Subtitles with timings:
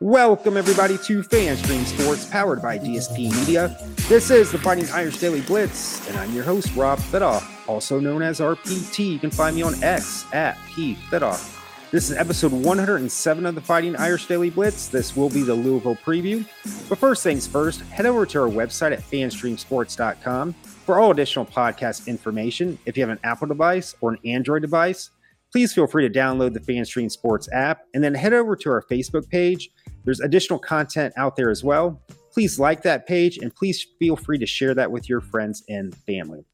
[0.00, 3.76] Welcome, everybody, to FanStream Sports, powered by DSP Media.
[4.08, 8.22] This is the Fighting Irish Daily Blitz, and I'm your host, Rob Fidoff, also known
[8.22, 9.14] as RPT.
[9.14, 11.60] You can find me on X at P Fidoff.
[11.90, 14.86] This is episode 107 of the Fighting Irish Daily Blitz.
[14.86, 16.46] This will be the Louisville preview.
[16.88, 22.06] But first things first, head over to our website at fanstreamsports.com for all additional podcast
[22.06, 22.78] information.
[22.86, 25.10] If you have an Apple device or an Android device,
[25.50, 28.82] please feel free to download the FanStream Sports app and then head over to our
[28.82, 29.70] Facebook page
[30.04, 32.00] there's additional content out there as well.
[32.32, 35.94] Please like that page and please feel free to share that with your friends and
[36.06, 36.44] family.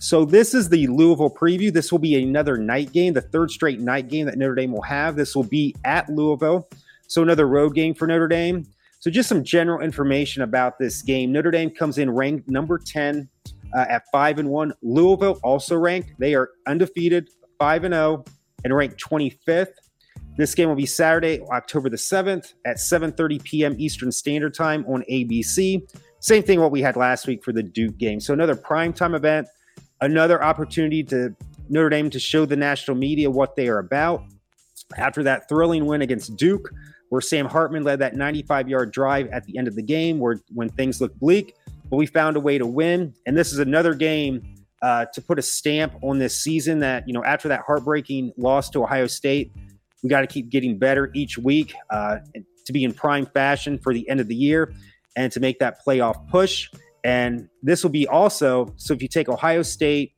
[0.00, 1.72] So, this is the Louisville preview.
[1.72, 4.82] This will be another night game, the third straight night game that Notre Dame will
[4.82, 5.16] have.
[5.16, 6.68] This will be at Louisville.
[7.06, 8.66] So, another road game for Notre Dame.
[9.00, 11.32] So, just some general information about this game.
[11.32, 13.28] Notre Dame comes in ranked number 10
[13.74, 14.72] uh, at 5 and 1.
[14.82, 16.12] Louisville also ranked.
[16.18, 18.24] They are undefeated, 5 and 0,
[18.64, 19.72] and ranked 25th.
[20.36, 23.74] This game will be Saturday, October the 7th at 7:30 p.m.
[23.78, 25.82] Eastern Standard Time on ABC.
[26.18, 28.18] Same thing what we had last week for the Duke game.
[28.18, 29.46] So another primetime event,
[30.00, 31.34] another opportunity to
[31.68, 34.24] Notre Dame to show the national media what they are about.
[34.96, 36.70] After that thrilling win against Duke,
[37.10, 40.68] where Sam Hartman led that 95-yard drive at the end of the game, where when
[40.70, 41.54] things looked bleak,
[41.88, 43.14] but we found a way to win.
[43.26, 44.42] And this is another game
[44.82, 46.80] uh, to put a stamp on this season.
[46.80, 49.52] That you know, after that heartbreaking loss to Ohio State,
[50.04, 52.18] we got to keep getting better each week uh,
[52.66, 54.72] to be in prime fashion for the end of the year
[55.16, 56.70] and to make that playoff push.
[57.02, 60.12] And this will be also so if you take Ohio State,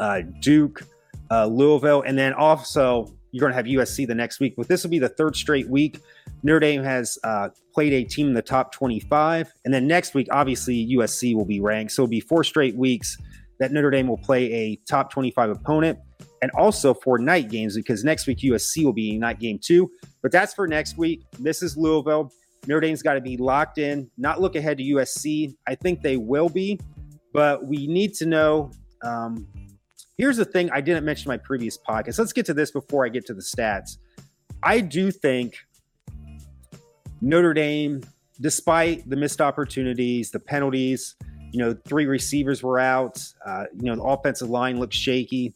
[0.00, 0.82] uh, Duke,
[1.30, 4.54] uh, Louisville, and then also you're going to have USC the next week.
[4.56, 6.00] But this will be the third straight week.
[6.42, 9.52] Notre Dame has uh, played a team in the top 25.
[9.64, 11.92] And then next week, obviously, USC will be ranked.
[11.92, 13.16] So it'll be four straight weeks
[13.60, 15.98] that Notre Dame will play a top 25 opponent
[16.42, 19.90] and also for night games because next week USC will be night game two.
[20.22, 21.24] But that's for next week.
[21.38, 22.30] This is Louisville.
[22.66, 25.54] Notre Dame's got to be locked in, not look ahead to USC.
[25.66, 26.78] I think they will be,
[27.32, 28.72] but we need to know.
[29.02, 29.46] Um,
[30.16, 32.18] here's the thing I didn't mention in my previous podcast.
[32.18, 33.98] Let's get to this before I get to the stats.
[34.62, 35.54] I do think
[37.20, 38.02] Notre Dame,
[38.40, 41.14] despite the missed opportunities, the penalties,
[41.52, 43.24] you know, three receivers were out.
[43.46, 45.54] Uh, you know, the offensive line looked shaky.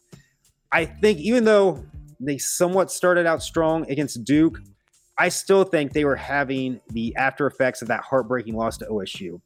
[0.73, 1.85] I think even though
[2.19, 4.59] they somewhat started out strong against Duke,
[5.19, 9.41] I still think they were having the after effects of that heartbreaking loss to OSU.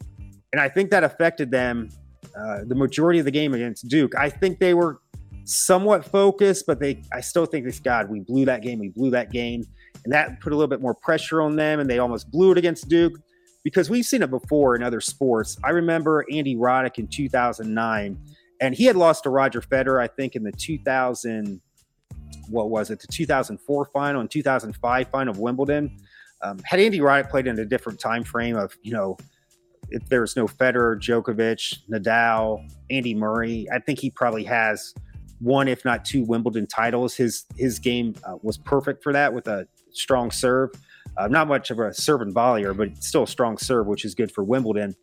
[0.52, 1.90] And I think that affected them
[2.38, 4.14] uh, the majority of the game against Duke.
[4.16, 5.00] I think they were
[5.44, 9.10] somewhat focused, but they I still think this God, we blew that game, we blew
[9.10, 9.64] that game.
[10.04, 12.58] And that put a little bit more pressure on them, and they almost blew it
[12.58, 13.14] against Duke
[13.64, 15.56] because we've seen it before in other sports.
[15.64, 18.16] I remember Andy Roddick in 2009
[18.60, 21.60] and he had lost to Roger Federer, I think, in the 2000,
[22.48, 25.96] what was it, the 2004 final and 2005 final of Wimbledon.
[26.42, 29.16] Um, had Andy Roddick played in a different time frame of, you know,
[29.90, 34.94] if there was no Federer, Djokovic, Nadal, Andy Murray, I think he probably has
[35.40, 37.14] one, if not two, Wimbledon titles.
[37.14, 40.70] His his game uh, was perfect for that with a strong serve.
[41.16, 44.14] Uh, not much of a serve and volleyer, but still a strong serve, which is
[44.14, 44.94] good for Wimbledon.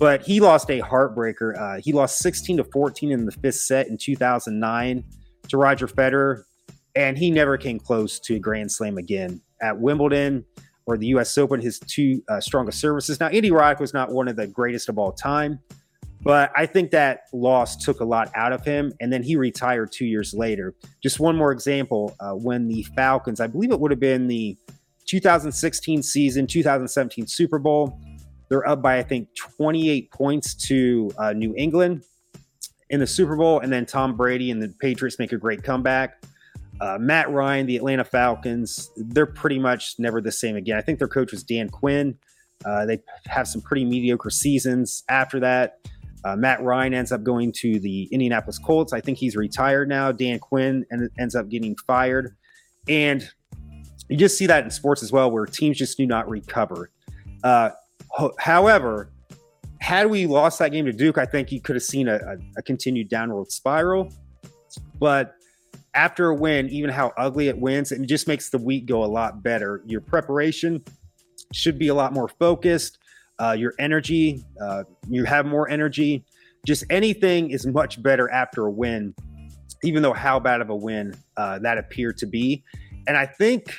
[0.00, 1.60] But he lost a heartbreaker.
[1.60, 5.04] Uh, he lost 16 to 14 in the fifth set in 2009
[5.48, 6.44] to Roger Federer,
[6.96, 10.46] and he never came close to a Grand Slam again at Wimbledon
[10.86, 11.36] or the U.S.
[11.36, 11.60] Open.
[11.60, 13.20] His two uh, strongest services.
[13.20, 15.60] Now, Andy Roddick was not one of the greatest of all time,
[16.22, 19.92] but I think that loss took a lot out of him, and then he retired
[19.92, 20.74] two years later.
[21.02, 24.56] Just one more example: uh, when the Falcons, I believe it would have been the
[25.04, 28.00] 2016 season, 2017 Super Bowl.
[28.50, 32.02] They're up by, I think, 28 points to uh, New England
[32.90, 33.60] in the Super Bowl.
[33.60, 36.22] And then Tom Brady and the Patriots make a great comeback.
[36.80, 40.76] Uh, Matt Ryan, the Atlanta Falcons, they're pretty much never the same again.
[40.76, 42.18] I think their coach was Dan Quinn.
[42.64, 45.78] Uh, they have some pretty mediocre seasons after that.
[46.24, 48.92] Uh, Matt Ryan ends up going to the Indianapolis Colts.
[48.92, 50.10] I think he's retired now.
[50.12, 50.84] Dan Quinn
[51.18, 52.36] ends up getting fired.
[52.88, 53.28] And
[54.08, 56.90] you just see that in sports as well, where teams just do not recover.
[57.44, 57.70] Uh,
[58.38, 59.10] However,
[59.80, 62.36] had we lost that game to Duke, I think you could have seen a, a,
[62.58, 64.12] a continued downward spiral.
[64.98, 65.34] But
[65.94, 69.06] after a win, even how ugly it wins, it just makes the week go a
[69.06, 69.82] lot better.
[69.86, 70.84] Your preparation
[71.52, 72.98] should be a lot more focused.
[73.38, 76.24] Uh, your energy, uh, you have more energy.
[76.66, 79.14] Just anything is much better after a win,
[79.82, 82.62] even though how bad of a win uh, that appeared to be.
[83.08, 83.74] And I think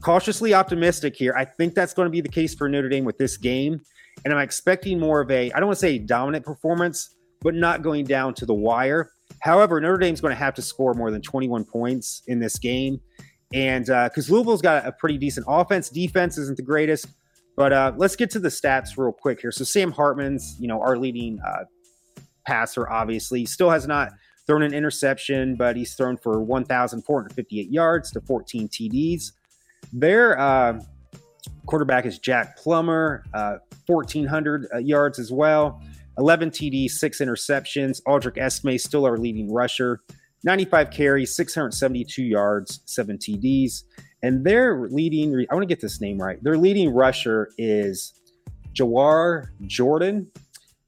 [0.00, 1.34] cautiously optimistic here.
[1.36, 3.80] I think that's going to be the case for Notre Dame with this game.
[4.24, 7.82] And I'm expecting more of a, I don't want to say dominant performance, but not
[7.82, 9.10] going down to the wire.
[9.40, 13.00] However, Notre Dame's going to have to score more than 21 points in this game.
[13.54, 17.06] And because uh, Louisville's got a pretty decent offense, defense isn't the greatest.
[17.56, 19.50] But uh, let's get to the stats real quick here.
[19.50, 21.64] So Sam Hartman's, you know, our leading uh,
[22.46, 24.12] passer, obviously, still has not
[24.46, 29.32] thrown an interception, but he's thrown for 1,458 yards to 14 TDs.
[29.92, 30.80] Their uh,
[31.66, 33.24] quarterback is Jack Plummer,
[33.86, 35.80] 1,400 uh, uh, yards as well.
[36.18, 38.02] 11 TD, six interceptions.
[38.02, 40.00] Audric Estime still our leading rusher.
[40.44, 43.84] 95 carries, 672 yards, seven TDs.
[44.22, 46.42] And their leading, I want to get this name right.
[46.42, 48.14] Their leading rusher is
[48.72, 50.28] Jawhar Jordan,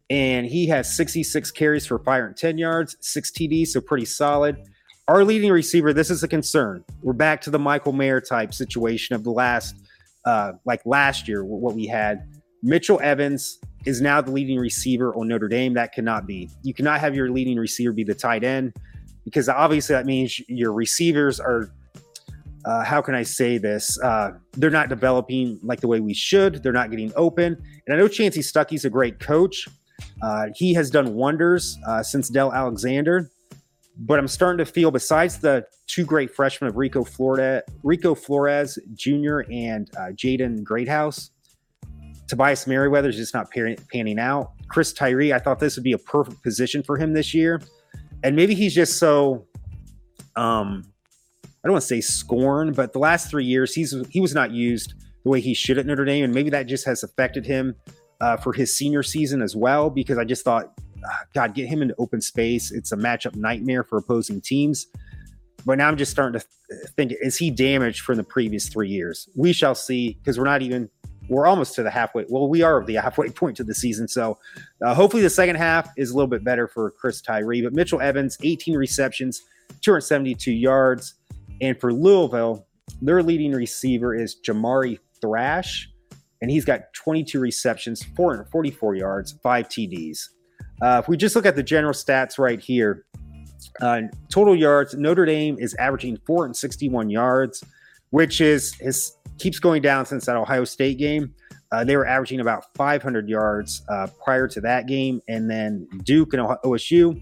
[0.09, 4.57] and he has 66 carries for 510 yards, six TDs, so pretty solid.
[5.11, 6.85] Our leading receiver, this is a concern.
[7.03, 9.75] We're back to the Michael Mayer type situation of the last,
[10.25, 12.29] uh, like last year, what we had.
[12.63, 15.75] Mitchell Evans is now the leading receiver on Notre Dame.
[15.75, 16.49] That cannot be.
[16.63, 18.73] You cannot have your leading receiver be the tight end
[19.25, 21.73] because obviously that means your receivers are
[22.65, 24.01] uh, how can I say this?
[24.01, 26.63] Uh, they're not developing like the way we should.
[26.63, 27.61] They're not getting open.
[27.85, 29.67] And I know Chansi Stuckey's a great coach.
[30.23, 33.29] Uh, he has done wonders uh, since Del Alexander.
[34.01, 38.79] But I'm starting to feel, besides the two great freshmen of Rico Florida, Rico Flores
[38.95, 39.41] Jr.
[39.51, 41.31] and uh, Jaden Greathouse,
[42.27, 44.53] Tobias Merriweather is just not panning out.
[44.69, 47.61] Chris Tyree, I thought this would be a perfect position for him this year
[48.23, 49.47] and maybe he's just so
[50.37, 50.85] um
[51.45, 54.51] I don't want to say scorn, but the last three years he's he was not
[54.51, 54.95] used
[55.25, 57.75] the way he should at Notre Dame, and maybe that just has affected him
[58.23, 59.91] uh, for his senior season as well.
[59.91, 60.80] Because I just thought,
[61.35, 62.71] God, get him into open space.
[62.71, 64.87] It's a matchup nightmare for opposing teams.
[65.67, 66.47] But now I'm just starting to
[66.97, 69.29] think: is he damaged from the previous three years?
[69.35, 70.89] We shall see, because we're not even
[71.29, 72.27] we're almost to the halfway.
[72.29, 74.09] Well, we are the halfway point to the season.
[74.09, 74.39] So
[74.85, 77.63] uh, hopefully the second half is a little bit better for Chris Tyree.
[77.63, 79.43] But Mitchell Evans, 18 receptions,
[79.81, 81.15] 272 yards.
[81.61, 82.67] And for Louisville,
[83.01, 85.91] their leading receiver is Jamari Thrash,
[86.43, 90.21] and he's got 22 receptions, 444 yards, five TDs.
[90.83, 93.05] Uh, if we just look at the general stats right here,
[93.81, 97.63] uh, total yards, Notre Dame is averaging 461 yards,
[98.11, 98.77] which is
[99.39, 101.35] keeps going down since that Ohio State game.
[101.73, 106.35] Uh, they were averaging about 500 yards uh, prior to that game, and then Duke
[106.35, 107.21] and OSU,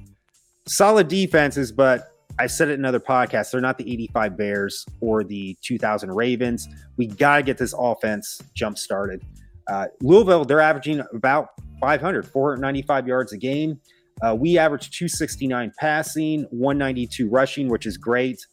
[0.66, 3.50] solid defenses, but I said it in other podcasts.
[3.50, 6.68] They're not the 85 Bears or the 2000 Ravens.
[6.96, 9.22] We got to get this offense jump started.
[9.66, 13.80] Uh, Louisville, they're averaging about 500, 495 yards a game.
[14.22, 18.44] Uh, we average 269 passing, 192 rushing, which is great.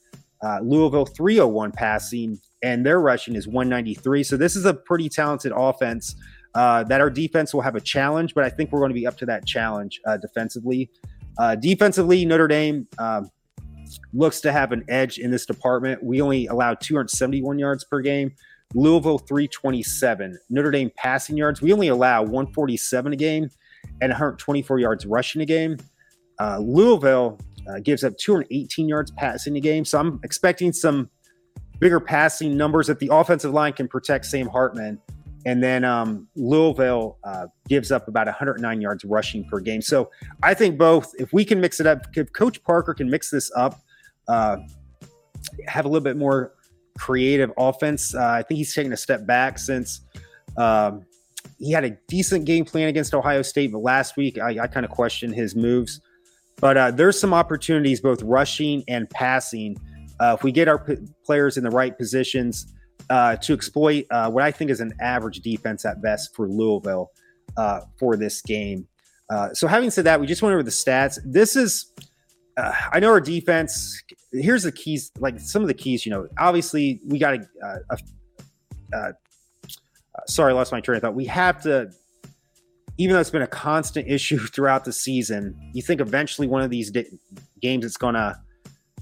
[0.43, 4.23] Uh, Louisville 301 passing, and their rushing is 193.
[4.23, 6.15] So this is a pretty talented offense.
[6.53, 9.05] Uh, that our defense will have a challenge, but I think we're going to be
[9.05, 10.89] up to that challenge uh, defensively.
[11.37, 13.29] Uh, defensively, Notre Dame um,
[14.13, 16.01] looks to have an edge in this department.
[16.01, 18.31] We only allowed 271 yards per game.
[18.75, 20.37] Louisville 327.
[20.49, 23.49] Notre Dame passing yards, we only allow 147 a game
[24.01, 25.77] and 124 yards rushing a game.
[26.39, 27.39] Uh, Louisville
[27.69, 29.85] uh, gives up 218 yards passing a game.
[29.85, 31.09] So I'm expecting some
[31.79, 34.99] bigger passing numbers that the offensive line can protect Sam Hartman.
[35.45, 39.81] And then um, Louisville uh, gives up about 109 yards rushing per game.
[39.81, 40.09] So
[40.43, 43.51] I think both, if we can mix it up, if Coach Parker can mix this
[43.55, 43.79] up,
[44.27, 44.57] uh,
[45.67, 46.54] have a little bit more
[46.97, 50.01] creative offense, uh, I think he's taken a step back since
[50.57, 51.05] um,
[51.59, 53.71] he had a decent game plan against Ohio State.
[53.71, 56.01] But last week, I, I kind of questioned his moves.
[56.57, 59.77] But uh, there's some opportunities, both rushing and passing.
[60.19, 62.73] Uh, if we get our p- players in the right positions
[63.09, 67.11] uh, to exploit uh, what I think is an average defense at best for Louisville
[67.57, 68.87] uh, for this game.
[69.53, 71.19] So, having said that, we just went over the stats.
[71.25, 71.91] This is,
[72.57, 74.01] Uh, I know our defense.
[74.31, 76.05] Here's the keys, like some of the keys.
[76.05, 77.47] You know, obviously we got to.
[77.91, 77.95] Uh,
[78.93, 79.11] uh,
[80.27, 81.15] sorry, I lost my train of thought.
[81.15, 81.91] We have to
[82.97, 86.69] even though it's been a constant issue throughout the season, you think eventually one of
[86.69, 87.07] these di-
[87.61, 88.39] games it's gonna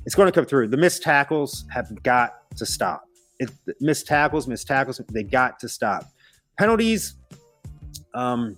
[0.06, 0.68] it's gonna come through.
[0.68, 3.04] The missed tackles have got to stop.
[3.40, 6.06] It, missed tackles, missed tackles, they got to stop.
[6.58, 7.16] Penalties,
[8.14, 8.58] um,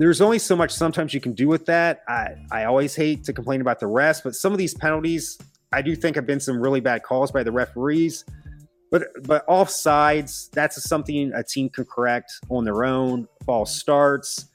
[0.00, 2.02] there's only so much sometimes you can do with that.
[2.08, 5.38] I, I always hate to complain about the rest, but some of these penalties,
[5.72, 8.24] I do think have been some really bad calls by the referees.
[8.90, 13.28] But but offsides, that's something a team can correct on their own.
[13.44, 14.46] False starts,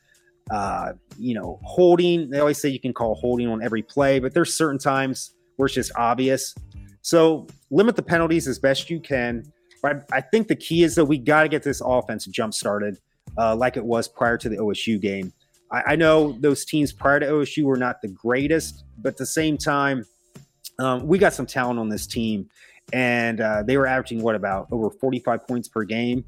[0.50, 2.32] uh, you know, holding.
[2.32, 5.68] They always say you can call holding on every play, but there's certain times where
[5.68, 6.56] it's just obvious.
[7.04, 9.44] So limit the penalties as best you can.
[9.84, 12.56] But I, I think the key is that we got to get this offense jump
[12.56, 12.98] started,
[13.38, 15.32] uh, like it was prior to the OSU game.
[15.72, 19.26] I, I, know those teams prior to OSU were not the greatest, but at the
[19.26, 20.06] same time,
[20.80, 22.50] um, we got some talent on this team.
[22.94, 26.24] and uh, they were averaging what about over 45 points per game,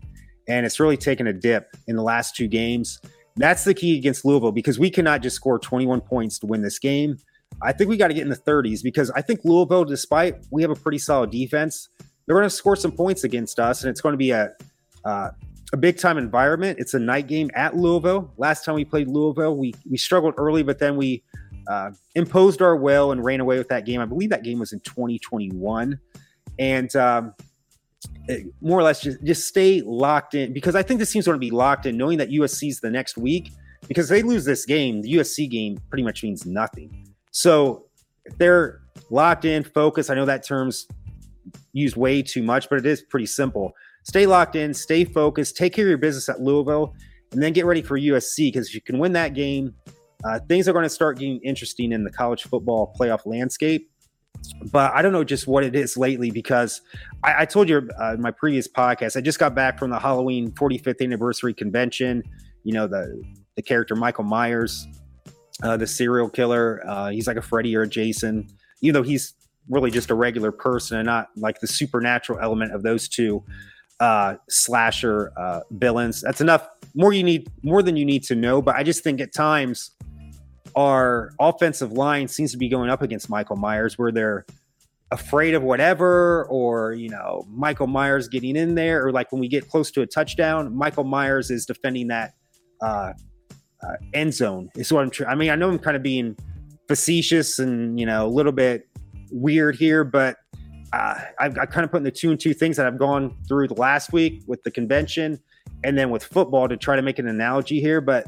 [0.48, 3.00] and it's really taken a dip in the last two games.
[3.36, 6.80] That's the key against Louisville because we cannot just score 21 points to win this
[6.80, 7.18] game.
[7.62, 10.62] I think we got to get in the 30s because I think Louisville, despite we
[10.64, 11.90] have a pretty solid defense,
[12.26, 14.54] they're going to score some points against us, and it's going to be a
[15.06, 15.30] uh,
[15.74, 16.80] a big time environment.
[16.80, 18.32] It's a night game at Louisville.
[18.38, 21.24] Last time we played Louisville, we we struggled early, but then we
[21.68, 24.00] uh, imposed our will and ran away with that game.
[24.00, 26.00] I believe that game was in 2021,
[26.60, 27.34] and um,
[28.28, 31.40] it, more or less just just stay locked in because I think this team's going
[31.40, 33.52] to be locked in, knowing that USC's the next week.
[33.88, 37.08] Because they lose this game, the USC game pretty much means nothing.
[37.32, 37.86] So
[38.26, 38.82] if they're
[39.12, 40.88] locked in, focused, I know that term's
[41.72, 43.74] used way too much, but it is pretty simple
[44.08, 46.96] stay locked in, stay focused, take care of your business at Louisville,
[47.34, 49.76] and then get ready for USC because if you can win that game,
[50.24, 53.92] uh, things are going to start getting interesting in the college football playoff landscape.
[54.72, 56.82] But I don't know just what it is lately because
[57.24, 60.00] I, I told you uh, in my previous podcast, I just got back from the
[60.00, 62.24] Halloween 45th anniversary convention.
[62.64, 63.22] You know, the,
[63.56, 64.88] the character Michael Myers,
[65.64, 66.82] uh, the serial killer.
[66.88, 68.48] Uh, he's like a Freddy or a Jason,
[68.82, 69.34] even though he's
[69.70, 73.44] really just a regular person and not like the supernatural element of those two
[74.00, 76.22] uh, slasher uh, villains.
[76.22, 76.68] That's enough.
[76.96, 78.62] More you need, more than you need to know.
[78.62, 79.92] But I just think at times
[80.76, 84.46] our offensive line seems to be going up against Michael Myers, where they're
[85.12, 89.48] afraid of whatever, or you know, Michael Myers getting in there, or like when we
[89.48, 92.34] get close to a touchdown, Michael Myers is defending that
[92.82, 93.14] uh,
[93.82, 94.70] uh, end zone.
[94.76, 95.10] Is what I'm.
[95.10, 96.36] Tr- I mean, I know I'm kind of being
[96.88, 98.88] facetious and you know a little bit
[99.32, 100.38] weird here, but
[100.98, 103.38] uh, I've, I've kind of put in the two and two things that I've gone
[103.48, 105.40] through the last week with the convention
[105.84, 108.02] and then with football to try to make an analogy here.
[108.02, 108.26] But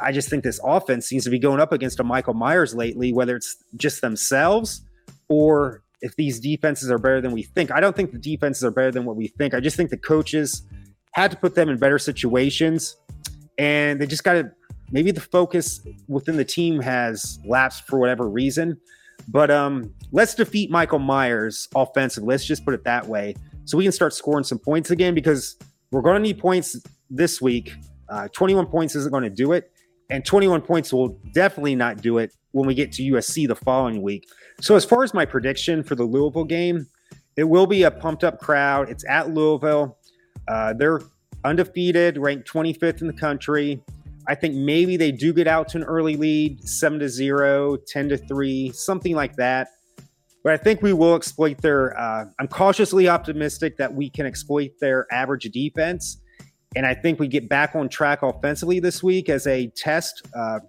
[0.00, 3.12] I just think this offense seems to be going up against a Michael Myers lately,
[3.12, 4.84] whether it's just themselves
[5.28, 7.70] or if these defenses are better than we think.
[7.70, 9.54] I don't think the defenses are better than what we think.
[9.54, 10.62] I just think the coaches
[11.12, 12.96] had to put them in better situations
[13.58, 14.50] and they just got to
[14.90, 18.76] maybe the focus within the team has lapsed for whatever reason.
[19.28, 22.28] But um, let's defeat Michael Myers offensively.
[22.28, 25.56] Let's just put it that way, so we can start scoring some points again because
[25.90, 26.76] we're going to need points
[27.10, 27.72] this week.
[28.08, 29.70] Uh, 21 points isn't going to do it,
[30.10, 34.02] and 21 points will definitely not do it when we get to USC the following
[34.02, 34.28] week.
[34.60, 36.86] So as far as my prediction for the Louisville game,
[37.36, 38.90] it will be a pumped up crowd.
[38.90, 39.96] It's at Louisville.
[40.48, 41.00] Uh, they're
[41.44, 43.82] undefeated, ranked 25th in the country.
[44.28, 48.08] I think maybe they do get out to an early lead, 7 to 0, 10
[48.10, 49.68] to 3, something like that.
[50.44, 51.98] But I think we will exploit their.
[51.98, 56.18] Uh, I'm cautiously optimistic that we can exploit their average defense.
[56.74, 60.60] And I think we get back on track offensively this week as a test uh,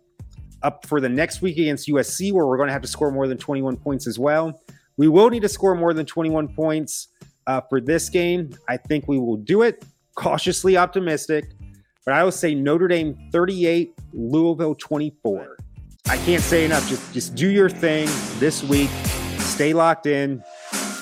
[0.61, 3.27] up for the next week against USC, where we're going to have to score more
[3.27, 4.61] than 21 points as well.
[4.97, 7.07] We will need to score more than 21 points
[7.47, 8.55] uh, for this game.
[8.67, 9.83] I think we will do it.
[10.15, 11.45] Cautiously optimistic.
[12.05, 15.57] But I will say Notre Dame 38, Louisville 24.
[16.09, 16.87] I can't say enough.
[16.89, 18.07] Just just do your thing
[18.39, 18.89] this week.
[19.37, 20.43] Stay locked in.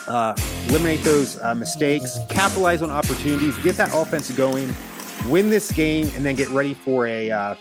[0.08, 0.36] Uh,
[0.68, 2.20] eliminate those uh, mistakes.
[2.30, 3.58] Capitalize on opportunities.
[3.60, 4.74] Get that offense going.
[5.28, 7.56] Win this game, and then get ready for a uh,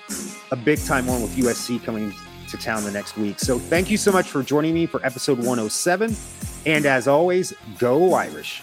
[0.50, 2.12] a big time one with USC coming
[2.49, 3.38] to town the next week.
[3.38, 6.14] So thank you so much for joining me for episode 107.
[6.66, 8.62] And as always, go Irish.